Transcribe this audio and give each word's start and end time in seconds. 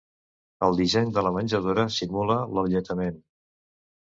El 0.67 0.77
disseny 0.79 1.11
de 1.17 1.23
la 1.27 1.33
menjadora 1.35 1.85
simula 1.99 2.39
l'alletament. 2.55 3.21